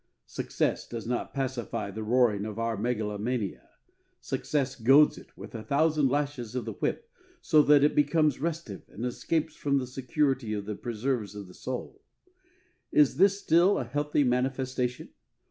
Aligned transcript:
Success 0.25 0.87
does 0.87 1.05
not 1.05 1.31
pacify 1.31 1.91
the 1.91 2.01
roaring 2.01 2.43
of 2.43 2.57
our 2.57 2.75
megalomania. 2.75 3.69
Success 4.19 4.73
goads 4.75 5.15
it 5.15 5.37
with 5.37 5.53
a 5.53 5.61
thousand 5.61 6.09
lashes 6.09 6.55
of 6.55 6.65
the 6.65 6.73
whip 6.73 7.07
so 7.39 7.61
that 7.61 7.83
it 7.83 7.93
becomes 7.93 8.39
restive 8.41 8.81
and 8.89 9.05
escapes 9.05 9.53
from 9.55 9.77
the 9.77 9.85
security 9.85 10.53
of 10.53 10.65
the 10.65 10.73
preserves 10.73 11.35
of 11.35 11.45
the 11.45 11.53
soul. 11.53 12.01
Is 12.91 13.17
this 13.17 13.39
still 13.39 13.77
a 13.77 13.83
healthy 13.83 14.23
manifestation? 14.23 15.09